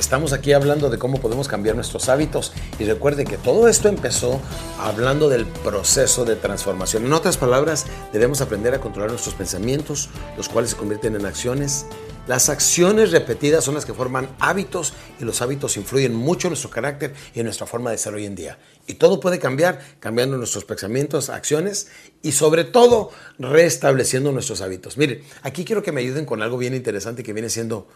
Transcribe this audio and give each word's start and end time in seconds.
estamos 0.00 0.32
aquí 0.32 0.54
hablando 0.54 0.88
de 0.88 0.98
cómo 0.98 1.20
podemos 1.20 1.46
cambiar 1.46 1.76
nuestros 1.76 2.08
hábitos 2.08 2.52
y 2.78 2.84
recuerde 2.84 3.26
que 3.26 3.36
todo 3.36 3.68
esto 3.68 3.88
empezó 3.88 4.40
hablando 4.78 5.28
del 5.28 5.44
proceso 5.44 6.24
de 6.24 6.36
transformación. 6.36 7.04
En 7.04 7.12
otras 7.12 7.36
palabras, 7.36 7.84
debemos 8.10 8.40
aprender 8.40 8.74
a 8.74 8.80
controlar 8.80 9.10
nuestros 9.10 9.34
pensamientos, 9.34 10.08
los 10.38 10.48
cuales 10.48 10.70
se 10.70 10.76
convierten 10.76 11.16
en 11.16 11.26
acciones. 11.26 11.84
Las 12.26 12.48
acciones 12.48 13.10
repetidas 13.10 13.62
son 13.62 13.74
las 13.74 13.84
que 13.84 13.92
forman 13.92 14.28
hábitos 14.40 14.94
y 15.20 15.24
los 15.24 15.42
hábitos 15.42 15.76
influyen 15.76 16.14
mucho 16.14 16.48
en 16.48 16.52
nuestro 16.52 16.70
carácter 16.70 17.12
y 17.34 17.40
en 17.40 17.44
nuestra 17.44 17.66
forma 17.66 17.90
de 17.90 17.98
ser 17.98 18.14
hoy 18.14 18.24
en 18.24 18.34
día. 18.34 18.58
Y 18.86 18.94
todo 18.94 19.20
puede 19.20 19.38
cambiar 19.38 19.80
cambiando 20.00 20.38
nuestros 20.38 20.64
pensamientos, 20.64 21.28
acciones 21.28 21.88
y 22.22 22.32
sobre 22.32 22.64
todo 22.64 23.10
restableciendo 23.38 24.32
nuestros 24.32 24.62
hábitos. 24.62 24.96
Miren, 24.96 25.22
aquí 25.42 25.64
quiero 25.64 25.82
que 25.82 25.92
me 25.92 26.00
ayuden 26.00 26.24
con 26.24 26.40
algo 26.40 26.56
bien 26.56 26.74
interesante 26.74 27.22
que 27.22 27.34
viene 27.34 27.50
siendo 27.50 27.86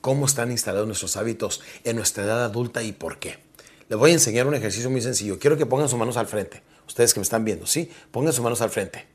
cómo 0.00 0.26
están 0.26 0.50
instalados 0.50 0.86
nuestros 0.86 1.16
hábitos 1.16 1.60
en 1.84 1.96
nuestra 1.96 2.24
edad 2.24 2.44
adulta 2.44 2.82
y 2.82 2.92
por 2.92 3.18
qué. 3.18 3.38
Les 3.88 3.98
voy 3.98 4.10
a 4.10 4.14
enseñar 4.14 4.46
un 4.46 4.54
ejercicio 4.54 4.90
muy 4.90 5.00
sencillo. 5.00 5.38
Quiero 5.38 5.56
que 5.56 5.66
pongan 5.66 5.88
sus 5.88 5.98
manos 5.98 6.16
al 6.16 6.26
frente. 6.26 6.62
Ustedes 6.86 7.14
que 7.14 7.20
me 7.20 7.24
están 7.24 7.44
viendo, 7.44 7.66
¿sí? 7.66 7.90
Pongan 8.10 8.32
sus 8.32 8.42
manos 8.42 8.60
al 8.60 8.70
frente. 8.70 9.06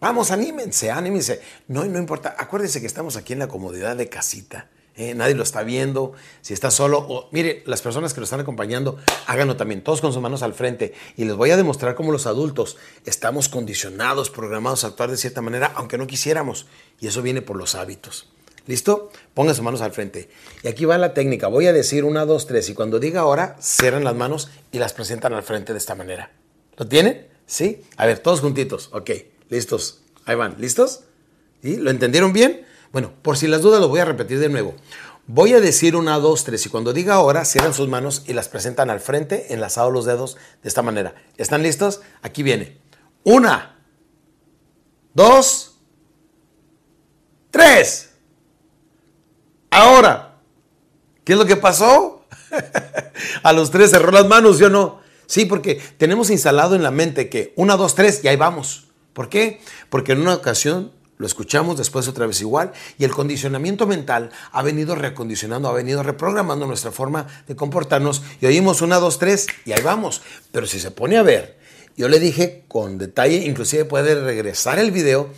Vamos, 0.00 0.30
anímense, 0.30 0.90
anímense. 0.90 1.40
No, 1.68 1.84
no 1.84 1.98
importa. 1.98 2.34
Acuérdense 2.38 2.80
que 2.80 2.86
estamos 2.86 3.16
aquí 3.16 3.32
en 3.32 3.38
la 3.38 3.48
comodidad 3.48 3.96
de 3.96 4.08
casita. 4.08 4.68
¿eh? 4.96 5.14
Nadie 5.14 5.34
lo 5.34 5.42
está 5.42 5.62
viendo. 5.62 6.12
Si 6.40 6.52
está 6.52 6.70
solo, 6.70 6.98
o, 6.98 7.28
mire, 7.32 7.62
las 7.66 7.82
personas 7.82 8.14
que 8.14 8.20
lo 8.20 8.24
están 8.24 8.40
acompañando, 8.40 8.98
háganlo 9.26 9.56
también, 9.56 9.82
todos 9.82 10.00
con 10.00 10.12
sus 10.12 10.22
manos 10.22 10.42
al 10.42 10.54
frente. 10.54 10.94
Y 11.16 11.24
les 11.24 11.36
voy 11.36 11.50
a 11.50 11.56
demostrar 11.56 11.94
cómo 11.94 12.12
los 12.12 12.26
adultos 12.26 12.76
estamos 13.04 13.48
condicionados, 13.48 14.30
programados 14.30 14.84
a 14.84 14.88
actuar 14.88 15.10
de 15.10 15.16
cierta 15.16 15.42
manera, 15.42 15.72
aunque 15.74 15.98
no 15.98 16.06
quisiéramos. 16.06 16.66
Y 17.00 17.06
eso 17.06 17.22
viene 17.22 17.42
por 17.42 17.56
los 17.56 17.74
hábitos. 17.74 18.33
¿Listo? 18.66 19.10
Pongan 19.34 19.54
sus 19.54 19.64
manos 19.64 19.82
al 19.82 19.92
frente. 19.92 20.30
Y 20.62 20.68
aquí 20.68 20.86
va 20.86 20.96
la 20.96 21.12
técnica. 21.12 21.48
Voy 21.48 21.66
a 21.66 21.72
decir 21.72 22.04
una, 22.04 22.24
dos, 22.24 22.46
tres. 22.46 22.68
Y 22.70 22.74
cuando 22.74 22.98
diga 22.98 23.20
ahora, 23.20 23.56
cierran 23.60 24.04
las 24.04 24.14
manos 24.14 24.50
y 24.72 24.78
las 24.78 24.94
presentan 24.94 25.34
al 25.34 25.42
frente 25.42 25.72
de 25.72 25.78
esta 25.78 25.94
manera. 25.94 26.30
¿Lo 26.76 26.86
tienen? 26.86 27.28
¿Sí? 27.46 27.82
A 27.96 28.06
ver, 28.06 28.20
todos 28.20 28.40
juntitos. 28.40 28.88
Ok, 28.92 29.10
listos. 29.50 30.00
Ahí 30.24 30.34
van. 30.34 30.56
¿Listos? 30.58 31.00
¿Sí? 31.62 31.76
¿Lo 31.76 31.90
entendieron 31.90 32.32
bien? 32.32 32.64
Bueno, 32.90 33.12
por 33.22 33.36
si 33.36 33.48
las 33.48 33.60
dudas 33.60 33.80
lo 33.80 33.88
voy 33.88 34.00
a 34.00 34.06
repetir 34.06 34.38
de 34.38 34.48
nuevo. 34.48 34.74
Voy 35.26 35.52
a 35.52 35.60
decir 35.60 35.94
una, 35.96 36.18
dos, 36.18 36.44
tres. 36.44 36.64
Y 36.64 36.70
cuando 36.70 36.92
diga 36.92 37.14
ahora, 37.14 37.44
cierran 37.44 37.74
sus 37.74 37.88
manos 37.88 38.22
y 38.26 38.32
las 38.32 38.48
presentan 38.48 38.88
al 38.88 39.00
frente, 39.00 39.52
enlazados 39.52 39.92
los 39.92 40.06
dedos 40.06 40.36
de 40.62 40.68
esta 40.68 40.82
manera. 40.82 41.14
¿Están 41.36 41.62
listos? 41.62 42.00
Aquí 42.22 42.42
viene. 42.42 42.78
Una, 43.24 43.78
dos, 45.12 45.76
tres. 47.50 48.13
Ahora, 49.74 50.36
¿qué 51.24 51.32
es 51.32 51.38
lo 51.38 51.46
que 51.46 51.56
pasó? 51.56 52.24
a 53.42 53.52
los 53.52 53.72
tres 53.72 53.90
cerró 53.90 54.12
las 54.12 54.28
manos, 54.28 54.58
¿sí 54.58 54.62
o 54.62 54.70
no? 54.70 55.00
Sí, 55.26 55.46
porque 55.46 55.82
tenemos 55.98 56.30
instalado 56.30 56.76
en 56.76 56.84
la 56.84 56.92
mente 56.92 57.28
que 57.28 57.52
una, 57.56 57.76
dos, 57.76 57.96
tres 57.96 58.20
y 58.22 58.28
ahí 58.28 58.36
vamos. 58.36 58.86
¿Por 59.12 59.28
qué? 59.28 59.60
Porque 59.88 60.12
en 60.12 60.20
una 60.20 60.34
ocasión 60.34 60.92
lo 61.16 61.26
escuchamos, 61.26 61.76
después 61.76 62.06
otra 62.06 62.28
vez 62.28 62.40
igual, 62.40 62.70
y 62.98 63.04
el 63.04 63.10
condicionamiento 63.10 63.84
mental 63.88 64.30
ha 64.52 64.62
venido 64.62 64.94
recondicionando, 64.94 65.68
ha 65.68 65.72
venido 65.72 66.04
reprogramando 66.04 66.66
nuestra 66.66 66.92
forma 66.92 67.26
de 67.48 67.56
comportarnos 67.56 68.22
y 68.40 68.46
oímos 68.46 68.80
una, 68.80 69.00
dos, 69.00 69.18
tres 69.18 69.48
y 69.64 69.72
ahí 69.72 69.82
vamos. 69.82 70.22
Pero 70.52 70.68
si 70.68 70.78
se 70.78 70.92
pone 70.92 71.16
a 71.16 71.22
ver, 71.22 71.58
yo 71.96 72.08
le 72.08 72.20
dije 72.20 72.62
con 72.68 72.96
detalle, 72.96 73.38
inclusive 73.38 73.86
puede 73.86 74.14
regresar 74.22 74.78
el 74.78 74.92
video 74.92 75.30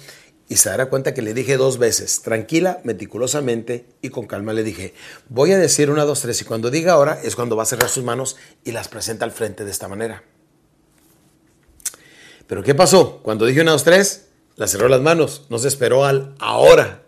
y 0.49 0.57
se 0.57 0.71
dará 0.71 0.87
cuenta 0.87 1.13
que 1.13 1.23
le 1.23 1.35
dije 1.35 1.57
dos 1.57 1.79
veces, 1.79 2.23
tranquila, 2.23 2.81
meticulosamente 2.85 3.87
y 4.01 4.11
con 4.11 4.27
calma 4.27 4.53
le 4.53 4.63
dije, 4.63 4.95
voy 5.29 5.53
a 5.53 5.59
decir 5.59 5.91
una, 5.91 6.05
dos, 6.05 6.21
tres 6.21 6.41
y 6.41 6.45
cuando 6.45 6.71
diga 6.71 6.93
ahora 6.93 7.19
es 7.23 7.35
cuando 7.35 7.57
va 7.57 7.65
a 7.65 7.67
cerrar 7.67 7.89
sus 7.89 8.05
manos 8.05 8.37
y 8.65 8.73
las 8.73 8.89
presenta 8.89 9.25
al 9.25 9.33
frente 9.33 9.65
de 9.65 9.71
esta 9.71 9.89
manera. 9.89 10.23
Pero 12.47 12.63
¿qué 12.63 12.75
pasó? 12.75 13.21
Cuando 13.23 13.45
dije 13.45 13.61
una, 13.61 13.73
dos, 13.73 13.83
tres, 13.83 14.27
la 14.55 14.69
cerró 14.69 14.89
las 14.89 15.01
manos, 15.01 15.47
no 15.51 15.59
se 15.59 15.69
esperó 15.69 16.05
al 16.05 16.35
ahora. 16.39 17.03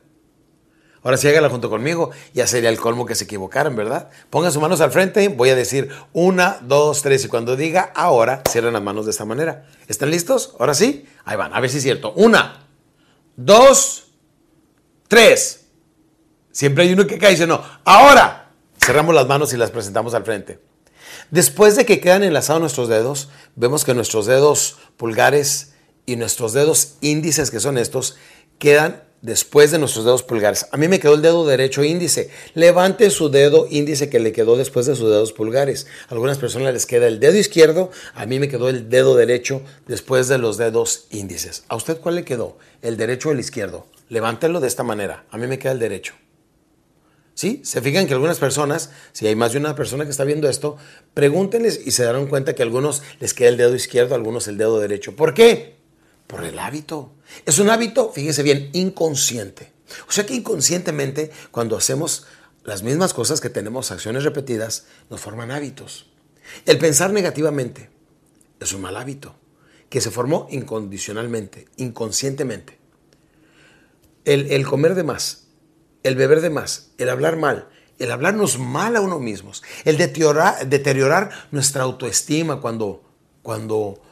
Ahora 1.04 1.16
sí 1.16 1.28
hágala 1.28 1.48
junto 1.48 1.70
conmigo, 1.70 2.10
ya 2.34 2.48
sería 2.48 2.70
el 2.70 2.76
colmo 2.76 3.06
que 3.06 3.14
se 3.14 3.24
equivocaran, 3.24 3.76
¿verdad? 3.76 4.10
Pongan 4.30 4.50
sus 4.50 4.60
manos 4.60 4.80
al 4.80 4.90
frente, 4.90 5.28
voy 5.28 5.48
a 5.50 5.54
decir 5.54 5.90
una, 6.12 6.58
dos, 6.62 7.02
tres 7.02 7.24
y 7.24 7.28
cuando 7.28 7.54
diga 7.54 7.92
ahora, 7.94 8.42
cierren 8.50 8.72
las 8.72 8.82
manos 8.82 9.04
de 9.04 9.12
esta 9.12 9.24
manera. 9.24 9.64
¿Están 9.86 10.10
listos? 10.10 10.56
Ahora 10.58 10.74
sí, 10.74 11.06
ahí 11.24 11.36
van, 11.36 11.54
a 11.54 11.60
ver 11.60 11.70
si 11.70 11.76
es 11.76 11.84
cierto. 11.84 12.12
Una, 12.14 12.67
dos, 13.38 14.08
tres. 15.06 15.64
Siempre 16.50 16.84
hay 16.84 16.92
uno 16.92 17.06
que 17.06 17.18
cae 17.18 17.30
y 17.30 17.34
dice 17.34 17.46
no. 17.46 17.62
Ahora 17.84 18.50
cerramos 18.84 19.14
las 19.14 19.26
manos 19.26 19.52
y 19.54 19.56
las 19.56 19.70
presentamos 19.70 20.12
al 20.12 20.24
frente. 20.24 20.60
Después 21.30 21.76
de 21.76 21.86
que 21.86 22.00
quedan 22.00 22.24
enlazados 22.24 22.60
nuestros 22.60 22.88
dedos, 22.88 23.30
vemos 23.54 23.84
que 23.84 23.94
nuestros 23.94 24.26
dedos 24.26 24.76
pulgares 24.96 25.74
y 26.04 26.16
nuestros 26.16 26.52
dedos 26.52 26.94
índices, 27.00 27.50
que 27.50 27.60
son 27.60 27.78
estos, 27.78 28.16
quedan 28.58 29.04
después 29.22 29.70
de 29.70 29.78
nuestros 29.78 30.04
dedos 30.04 30.22
pulgares. 30.22 30.66
A 30.70 30.76
mí 30.76 30.88
me 30.88 31.00
quedó 31.00 31.14
el 31.14 31.22
dedo 31.22 31.46
derecho 31.46 31.84
índice. 31.84 32.30
Levante 32.54 33.10
su 33.10 33.30
dedo 33.30 33.66
índice 33.70 34.08
que 34.08 34.20
le 34.20 34.32
quedó 34.32 34.56
después 34.56 34.86
de 34.86 34.94
sus 34.94 35.08
dedos 35.10 35.32
pulgares. 35.32 35.86
A 36.08 36.14
algunas 36.14 36.38
personas 36.38 36.72
les 36.72 36.86
queda 36.86 37.06
el 37.06 37.20
dedo 37.20 37.36
izquierdo, 37.36 37.90
a 38.14 38.26
mí 38.26 38.38
me 38.38 38.48
quedó 38.48 38.68
el 38.68 38.88
dedo 38.88 39.16
derecho 39.16 39.62
después 39.86 40.28
de 40.28 40.38
los 40.38 40.56
dedos 40.56 41.06
índices. 41.10 41.64
¿A 41.68 41.76
usted 41.76 41.98
cuál 41.98 42.16
le 42.16 42.24
quedó? 42.24 42.58
¿El 42.82 42.96
derecho 42.96 43.30
o 43.30 43.32
el 43.32 43.40
izquierdo? 43.40 43.86
Levántelo 44.08 44.60
de 44.60 44.68
esta 44.68 44.82
manera. 44.82 45.24
A 45.30 45.38
mí 45.38 45.46
me 45.46 45.58
queda 45.58 45.72
el 45.72 45.78
derecho. 45.78 46.14
¿Sí? 47.34 47.60
Se 47.64 47.80
fijan 47.80 48.08
que 48.08 48.14
algunas 48.14 48.40
personas, 48.40 48.90
si 49.12 49.28
hay 49.28 49.36
más 49.36 49.52
de 49.52 49.58
una 49.58 49.76
persona 49.76 50.04
que 50.04 50.10
está 50.10 50.24
viendo 50.24 50.48
esto, 50.48 50.76
pregúntenles 51.14 51.86
y 51.86 51.92
se 51.92 52.02
darán 52.02 52.26
cuenta 52.26 52.54
que 52.54 52.62
a 52.62 52.66
algunos 52.66 53.02
les 53.20 53.32
queda 53.32 53.48
el 53.48 53.56
dedo 53.56 53.76
izquierdo, 53.76 54.14
a 54.14 54.18
algunos 54.18 54.48
el 54.48 54.58
dedo 54.58 54.80
derecho. 54.80 55.14
¿Por 55.14 55.34
qué? 55.34 55.77
Por 56.28 56.44
el 56.44 56.60
hábito. 56.60 57.14
Es 57.44 57.58
un 57.58 57.70
hábito, 57.70 58.12
fíjese 58.12 58.44
bien, 58.44 58.70
inconsciente. 58.72 59.72
O 60.08 60.12
sea 60.12 60.24
que 60.24 60.34
inconscientemente, 60.34 61.32
cuando 61.50 61.76
hacemos 61.76 62.26
las 62.62 62.84
mismas 62.84 63.14
cosas 63.14 63.40
que 63.40 63.50
tenemos 63.50 63.90
acciones 63.90 64.22
repetidas, 64.22 64.84
nos 65.10 65.20
forman 65.20 65.50
hábitos. 65.50 66.06
El 66.66 66.78
pensar 66.78 67.10
negativamente 67.12 67.90
es 68.60 68.72
un 68.72 68.82
mal 68.82 68.96
hábito. 68.96 69.34
que 69.88 70.00
se 70.02 70.10
formó 70.10 70.46
incondicionalmente, 70.50 71.66
inconscientemente. 71.76 72.78
El, 74.24 74.52
el 74.52 74.66
comer 74.66 74.94
de 74.94 75.02
más, 75.02 75.46
el 76.02 76.14
beber 76.14 76.42
de 76.42 76.50
más, 76.50 76.90
el 76.98 77.08
hablar 77.08 77.36
mal, 77.36 77.68
el 77.98 78.10
hablarnos 78.10 78.58
mal 78.58 78.96
a 78.96 79.00
uno 79.00 79.18
mismos, 79.18 79.62
el 79.84 79.96
deteriorar, 79.96 80.68
deteriorar 80.68 81.30
nuestra 81.50 81.84
autoestima 81.84 82.60
cuando, 82.60 83.02
cuando 83.42 84.02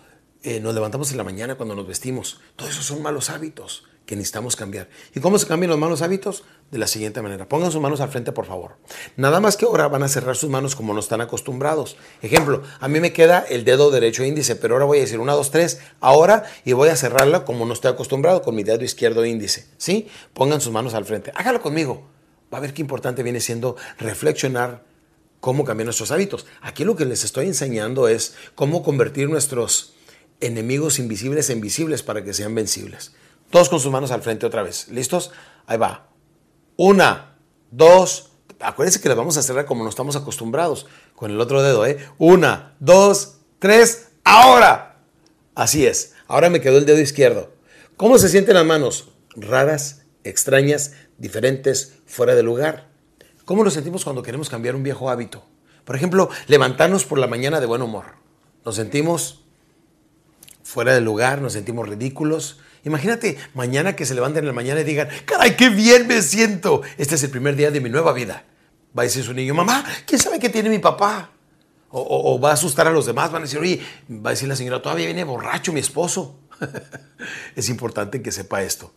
eh, 0.46 0.60
nos 0.60 0.76
levantamos 0.76 1.10
en 1.10 1.16
la 1.16 1.24
mañana, 1.24 1.56
cuando 1.56 1.74
nos 1.74 1.88
vestimos. 1.88 2.38
Todos 2.54 2.70
esos 2.70 2.86
son 2.86 3.02
malos 3.02 3.30
hábitos 3.30 3.82
que 4.06 4.14
necesitamos 4.14 4.54
cambiar. 4.54 4.88
¿Y 5.12 5.18
cómo 5.18 5.40
se 5.40 5.46
cambian 5.48 5.70
los 5.70 5.78
malos 5.80 6.02
hábitos? 6.02 6.44
De 6.70 6.78
la 6.78 6.86
siguiente 6.86 7.20
manera. 7.20 7.48
Pongan 7.48 7.72
sus 7.72 7.80
manos 7.80 8.00
al 8.00 8.10
frente, 8.10 8.30
por 8.30 8.46
favor. 8.46 8.76
Nada 9.16 9.40
más 9.40 9.56
que 9.56 9.64
ahora 9.64 9.88
van 9.88 10.04
a 10.04 10.08
cerrar 10.08 10.36
sus 10.36 10.48
manos 10.48 10.76
como 10.76 10.94
no 10.94 11.00
están 11.00 11.20
acostumbrados. 11.20 11.96
Ejemplo, 12.22 12.62
a 12.78 12.86
mí 12.86 13.00
me 13.00 13.12
queda 13.12 13.40
el 13.40 13.64
dedo 13.64 13.90
derecho 13.90 14.22
índice, 14.22 14.54
pero 14.54 14.74
ahora 14.74 14.84
voy 14.84 14.98
a 14.98 15.00
decir 15.00 15.18
1, 15.18 15.34
2, 15.34 15.50
3, 15.50 15.80
ahora, 15.98 16.44
y 16.64 16.74
voy 16.74 16.90
a 16.90 16.96
cerrarla 16.96 17.44
como 17.44 17.66
no 17.66 17.72
estoy 17.72 17.90
acostumbrado, 17.90 18.42
con 18.42 18.54
mi 18.54 18.62
dedo 18.62 18.84
izquierdo 18.84 19.24
índice. 19.24 19.66
¿Sí? 19.78 20.06
Pongan 20.32 20.60
sus 20.60 20.70
manos 20.72 20.94
al 20.94 21.06
frente. 21.06 21.32
Hágalo 21.34 21.60
conmigo. 21.60 22.06
Va 22.54 22.58
a 22.58 22.60
ver 22.60 22.72
qué 22.72 22.82
importante 22.82 23.24
viene 23.24 23.40
siendo 23.40 23.74
reflexionar 23.98 24.84
cómo 25.40 25.64
cambiar 25.64 25.86
nuestros 25.86 26.12
hábitos. 26.12 26.46
Aquí 26.60 26.84
lo 26.84 26.94
que 26.94 27.04
les 27.04 27.24
estoy 27.24 27.46
enseñando 27.46 28.06
es 28.06 28.36
cómo 28.54 28.84
convertir 28.84 29.28
nuestros 29.28 29.95
enemigos 30.40 30.98
invisibles 30.98 31.50
en 31.50 31.60
visibles 31.60 32.02
para 32.02 32.24
que 32.24 32.34
sean 32.34 32.54
vencibles. 32.54 33.12
Todos 33.50 33.68
con 33.68 33.80
sus 33.80 33.92
manos 33.92 34.10
al 34.10 34.22
frente 34.22 34.46
otra 34.46 34.62
vez. 34.62 34.88
¿Listos? 34.88 35.32
Ahí 35.66 35.78
va. 35.78 36.08
Una, 36.76 37.38
dos. 37.70 38.32
Acuérdense 38.60 39.00
que 39.00 39.08
le 39.08 39.14
vamos 39.14 39.36
a 39.36 39.42
cerrar 39.42 39.66
como 39.66 39.84
no 39.84 39.90
estamos 39.90 40.16
acostumbrados. 40.16 40.86
Con 41.14 41.30
el 41.30 41.40
otro 41.40 41.62
dedo, 41.62 41.86
¿eh? 41.86 41.98
Una, 42.18 42.74
dos, 42.80 43.38
tres. 43.58 44.08
¡Ahora! 44.24 44.98
Así 45.54 45.86
es. 45.86 46.14
Ahora 46.28 46.50
me 46.50 46.60
quedó 46.60 46.78
el 46.78 46.86
dedo 46.86 47.00
izquierdo. 47.00 47.54
¿Cómo 47.96 48.18
se 48.18 48.28
sienten 48.28 48.54
las 48.54 48.66
manos? 48.66 49.10
Raras, 49.36 50.02
extrañas, 50.24 50.92
diferentes, 51.18 51.94
fuera 52.04 52.34
de 52.34 52.42
lugar. 52.42 52.88
¿Cómo 53.44 53.62
nos 53.64 53.74
sentimos 53.74 54.04
cuando 54.04 54.22
queremos 54.22 54.50
cambiar 54.50 54.74
un 54.74 54.82
viejo 54.82 55.08
hábito? 55.08 55.44
Por 55.84 55.94
ejemplo, 55.94 56.28
levantarnos 56.48 57.04
por 57.04 57.18
la 57.18 57.28
mañana 57.28 57.60
de 57.60 57.66
buen 57.66 57.80
humor. 57.80 58.16
Nos 58.64 58.74
sentimos 58.74 59.45
fuera 60.76 60.92
de 60.92 61.00
lugar, 61.00 61.40
nos 61.40 61.54
sentimos 61.54 61.88
ridículos. 61.88 62.58
Imagínate 62.84 63.38
mañana 63.54 63.96
que 63.96 64.04
se 64.04 64.14
levanten 64.14 64.40
en 64.40 64.48
la 64.48 64.52
mañana 64.52 64.82
y 64.82 64.84
digan, 64.84 65.08
caray, 65.24 65.56
qué 65.56 65.70
bien 65.70 66.06
me 66.06 66.20
siento. 66.20 66.82
Este 66.98 67.14
es 67.14 67.22
el 67.22 67.30
primer 67.30 67.56
día 67.56 67.70
de 67.70 67.80
mi 67.80 67.88
nueva 67.88 68.12
vida. 68.12 68.44
Va 68.96 69.00
a 69.00 69.04
decir 69.04 69.24
su 69.24 69.32
niño, 69.32 69.54
mamá, 69.54 69.86
¿quién 70.06 70.20
sabe 70.20 70.38
qué 70.38 70.50
tiene 70.50 70.68
mi 70.68 70.78
papá? 70.78 71.30
O, 71.88 72.38
va 72.38 72.50
a 72.50 72.52
asustar 72.52 72.86
a 72.86 72.90
los 72.90 73.06
demás, 73.06 73.32
van 73.32 73.40
a 73.40 73.44
decir, 73.46 73.58
oye, 73.58 73.80
va 74.10 74.28
a 74.28 74.32
decir 74.34 74.50
la 74.50 74.54
señora, 74.54 74.82
todavía 74.82 75.06
viene 75.06 75.24
borracho 75.24 75.72
mi 75.72 75.80
esposo. 75.80 76.40
es 77.56 77.70
importante 77.70 78.20
que 78.20 78.30
sepa 78.30 78.62
esto. 78.62 78.92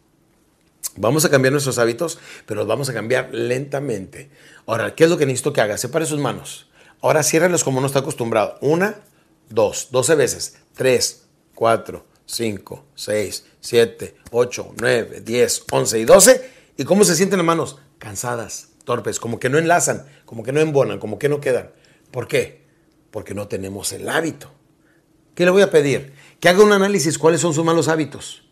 Vamos 0.98 1.24
a 1.24 1.30
cambiar 1.30 1.54
nuestros 1.54 1.80
hábitos, 1.80 2.20
pero 2.46 2.60
los 2.60 2.68
vamos 2.68 2.90
a 2.90 2.94
cambiar 2.94 3.30
lentamente. 3.32 4.30
Ahora, 4.66 4.96
¿qué 4.96 5.06
es 5.06 5.10
lo 5.10 5.18
que 5.18 5.26
necesito 5.26 5.54
que 5.54 5.62
haga? 5.62 5.78
Separe 5.78 6.06
sus 6.06 6.20
manos. 6.20 6.68
Ahora 7.02 7.24
ciérralos 7.24 7.64
como 7.64 7.80
no 7.80 7.88
está 7.88 8.00
acostumbrado. 8.00 8.58
Una, 8.60 9.00
dos, 9.48 9.88
doce 9.92 10.16
veces. 10.16 10.58
Tres, 10.76 11.29
4, 11.60 12.06
5, 12.26 12.86
6, 12.96 13.46
7, 13.60 14.16
8, 14.32 14.74
9, 14.80 15.22
10, 15.26 15.64
11 15.70 16.00
y 16.00 16.06
12. 16.06 16.52
¿Y 16.78 16.86
cómo 16.86 17.04
se 17.04 17.16
sienten 17.16 17.40
las 17.40 17.46
manos? 17.46 17.80
Cansadas, 17.98 18.70
torpes, 18.86 19.20
como 19.20 19.42
que 19.42 19.50
no 19.50 19.58
enlazan, 19.58 20.06
como 20.24 20.42
que 20.42 20.54
no 20.54 20.62
embonan, 20.62 21.00
como 21.00 21.20
que 21.20 21.28
no 21.28 21.42
quedan. 21.42 21.72
¿Por 22.12 22.30
qué? 22.30 22.64
Porque 23.12 23.34
no 23.34 23.50
tenemos 23.50 23.92
el 23.92 24.08
hábito. 24.08 24.50
¿Qué 25.36 25.44
le 25.44 25.52
voy 25.52 25.62
a 25.62 25.70
pedir? 25.70 26.14
Que 26.40 26.48
haga 26.48 26.64
un 26.64 26.72
análisis 26.72 27.18
cuáles 27.18 27.42
son 27.42 27.54
sus 27.54 27.66
malos 27.66 27.90
hábitos. 27.90 28.48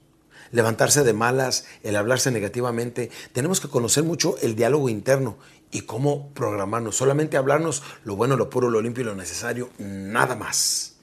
Levantarse 0.52 1.06
de 1.06 1.14
malas, 1.14 1.64
el 1.84 1.96
hablarse 1.96 2.30
negativamente. 2.30 3.10
Tenemos 3.32 3.62
que 3.62 3.70
conocer 3.70 4.04
mucho 4.04 4.36
el 4.42 4.58
diálogo 4.58 4.90
interno 4.90 5.38
y 5.72 5.84
cómo 5.84 6.34
programarnos. 6.34 6.98
Solamente 6.98 7.38
hablarnos 7.38 7.84
lo 8.04 8.18
bueno, 8.18 8.36
lo 8.36 8.50
puro, 8.50 8.70
lo 8.70 8.82
limpio 8.82 9.04
y 9.04 9.06
lo 9.06 9.16
necesario, 9.16 9.70
nada 9.78 10.36
más. 10.36 10.97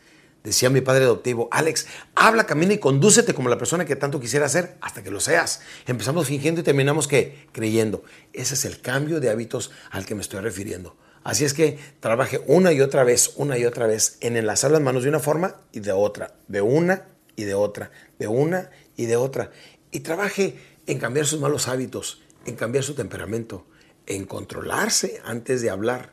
Decía 0.44 0.68
mi 0.68 0.82
padre 0.82 1.04
adoptivo, 1.04 1.48
Alex, 1.50 1.86
habla, 2.14 2.44
camina 2.44 2.74
y 2.74 2.78
condúcete 2.78 3.32
como 3.32 3.48
la 3.48 3.56
persona 3.56 3.86
que 3.86 3.96
tanto 3.96 4.20
quisiera 4.20 4.46
ser 4.46 4.76
hasta 4.82 5.02
que 5.02 5.10
lo 5.10 5.18
seas. 5.18 5.62
Empezamos 5.86 6.26
fingiendo 6.26 6.60
y 6.60 6.64
terminamos 6.64 7.08
que 7.08 7.48
creyendo. 7.50 8.04
Ese 8.34 8.52
es 8.52 8.66
el 8.66 8.82
cambio 8.82 9.20
de 9.20 9.30
hábitos 9.30 9.70
al 9.90 10.04
que 10.04 10.14
me 10.14 10.20
estoy 10.20 10.40
refiriendo. 10.40 10.98
Así 11.22 11.46
es 11.46 11.54
que 11.54 11.78
trabaje 11.98 12.42
una 12.46 12.72
y 12.72 12.82
otra 12.82 13.04
vez, 13.04 13.32
una 13.36 13.56
y 13.56 13.64
otra 13.64 13.86
vez 13.86 14.18
en 14.20 14.36
enlazar 14.36 14.70
las 14.70 14.82
manos 14.82 15.04
de 15.04 15.08
una 15.08 15.18
forma 15.18 15.56
y 15.72 15.80
de 15.80 15.92
otra, 15.92 16.34
de 16.46 16.60
una 16.60 17.06
y 17.36 17.44
de 17.44 17.54
otra, 17.54 17.90
de 18.18 18.28
una 18.28 18.70
y 18.98 19.06
de 19.06 19.16
otra. 19.16 19.50
Y 19.92 20.00
trabaje 20.00 20.58
en 20.86 20.98
cambiar 20.98 21.24
sus 21.24 21.40
malos 21.40 21.68
hábitos, 21.68 22.20
en 22.44 22.56
cambiar 22.56 22.84
su 22.84 22.94
temperamento, 22.94 23.66
en 24.06 24.26
controlarse 24.26 25.22
antes 25.24 25.62
de 25.62 25.70
hablar, 25.70 26.12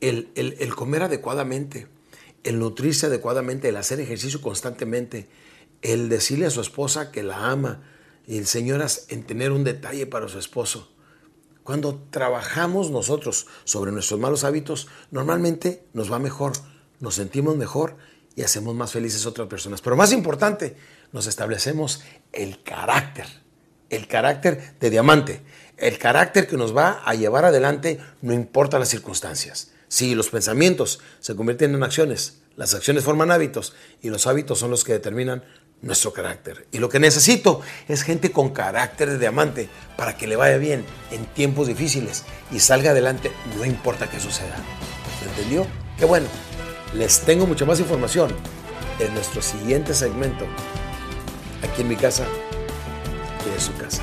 el, 0.00 0.30
el 0.36 0.74
comer 0.76 1.02
adecuadamente 1.02 1.88
el 2.44 2.58
nutrirse 2.58 3.06
adecuadamente, 3.06 3.68
el 3.68 3.76
hacer 3.76 4.00
ejercicio 4.00 4.40
constantemente, 4.40 5.28
el 5.82 6.08
decirle 6.08 6.46
a 6.46 6.50
su 6.50 6.60
esposa 6.60 7.10
que 7.10 7.22
la 7.22 7.50
ama 7.50 7.82
y 8.26 8.38
el 8.38 8.46
señoras 8.46 9.06
en 9.08 9.24
tener 9.24 9.52
un 9.52 9.64
detalle 9.64 10.06
para 10.06 10.28
su 10.28 10.38
esposo. 10.38 10.92
Cuando 11.62 12.02
trabajamos 12.10 12.90
nosotros 12.90 13.46
sobre 13.64 13.92
nuestros 13.92 14.18
malos 14.18 14.44
hábitos, 14.44 14.88
normalmente 15.10 15.84
nos 15.92 16.10
va 16.10 16.18
mejor, 16.18 16.52
nos 17.00 17.14
sentimos 17.14 17.56
mejor 17.56 17.96
y 18.36 18.42
hacemos 18.42 18.74
más 18.74 18.92
felices 18.92 19.26
a 19.26 19.28
otras 19.28 19.48
personas. 19.48 19.80
Pero 19.82 19.96
más 19.96 20.12
importante, 20.12 20.76
nos 21.12 21.26
establecemos 21.26 22.02
el 22.32 22.62
carácter, 22.62 23.26
el 23.90 24.06
carácter 24.06 24.74
de 24.78 24.90
diamante, 24.90 25.42
el 25.76 25.98
carácter 25.98 26.46
que 26.46 26.56
nos 26.56 26.76
va 26.76 27.02
a 27.04 27.14
llevar 27.14 27.44
adelante 27.44 28.00
no 28.22 28.32
importa 28.32 28.78
las 28.78 28.88
circunstancias. 28.88 29.72
Si 29.88 30.14
los 30.14 30.28
pensamientos 30.28 31.00
se 31.20 31.34
convierten 31.34 31.74
en 31.74 31.82
acciones, 31.82 32.40
las 32.56 32.74
acciones 32.74 33.04
forman 33.04 33.30
hábitos 33.30 33.74
y 34.02 34.10
los 34.10 34.26
hábitos 34.26 34.58
son 34.58 34.70
los 34.70 34.84
que 34.84 34.92
determinan 34.92 35.44
nuestro 35.80 36.12
carácter. 36.12 36.66
Y 36.72 36.78
lo 36.78 36.88
que 36.88 36.98
necesito 36.98 37.60
es 37.86 38.02
gente 38.02 38.32
con 38.32 38.50
carácter 38.50 39.10
de 39.10 39.18
diamante 39.18 39.68
para 39.96 40.16
que 40.16 40.26
le 40.26 40.36
vaya 40.36 40.58
bien 40.58 40.84
en 41.10 41.24
tiempos 41.26 41.68
difíciles 41.68 42.24
y 42.50 42.58
salga 42.58 42.90
adelante, 42.90 43.30
no 43.56 43.64
importa 43.64 44.10
qué 44.10 44.20
suceda. 44.20 44.56
¿Me 45.22 45.30
entendió? 45.30 45.66
Qué 45.98 46.04
bueno. 46.04 46.26
Les 46.94 47.20
tengo 47.20 47.46
mucha 47.46 47.64
más 47.64 47.80
información 47.80 48.34
en 48.98 49.14
nuestro 49.14 49.40
siguiente 49.40 49.94
segmento, 49.94 50.46
aquí 51.62 51.82
en 51.82 51.88
mi 51.88 51.96
casa 51.96 52.26
y 53.46 53.54
en 53.54 53.60
su 53.60 53.74
casa. 53.76 54.02